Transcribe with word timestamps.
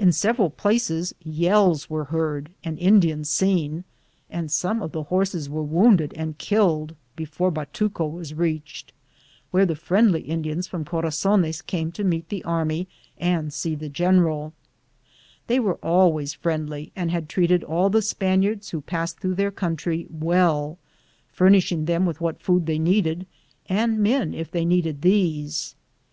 In 0.00 0.10
several 0.10 0.50
places 0.50 1.14
yells 1.22 1.88
were 1.88 2.06
heard 2.06 2.50
and 2.64 2.76
Indians 2.76 3.28
seen, 3.30 3.84
and 4.28 4.50
some 4.50 4.82
of 4.82 4.90
the 4.90 5.04
horses 5.04 5.48
were 5.48 5.62
wounded 5.62 6.12
and 6.16 6.36
killed, 6.38 6.96
before 7.14 7.52
Batuco' 7.52 8.08
was 8.14 8.34
reached, 8.34 8.92
where 9.52 9.64
the 9.64 9.76
friendly 9.76 10.22
Indiana 10.28 10.64
from 10.64 10.84
Corazones 10.84 11.62
came 11.64 11.92
to 11.92 12.02
meet 12.02 12.30
the 12.30 12.42
army 12.42 12.88
and 13.16 13.52
see 13.52 13.76
the 13.76 13.88
general 13.88 14.54
They 15.46 15.60
were 15.60 15.78
always 15.84 16.34
friendly 16.34 16.90
and 16.96 17.12
had 17.12 17.28
treated 17.28 17.62
all 17.62 17.90
the 17.90 18.02
Spaniards 18.02 18.70
who 18.70 18.80
passed 18.80 19.20
through 19.20 19.36
their 19.36 19.52
country 19.52 20.08
well, 20.10 20.78
furnishing 21.30 21.84
them 21.84 22.06
with 22.06 22.20
what 22.20 22.40
food 22.42 22.66
they 22.66 22.80
needed, 22.80 23.24
and 23.68 24.00
men, 24.00 24.34
if 24.34 24.50
they 24.50 24.64
needed 24.64 25.02
these. 25.02 25.76